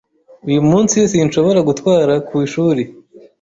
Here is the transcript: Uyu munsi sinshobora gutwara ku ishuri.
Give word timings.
Uyu 0.47 0.61
munsi 0.69 0.95
sinshobora 1.11 1.59
gutwara 1.69 2.13
ku 2.27 2.33
ishuri. 2.45 2.81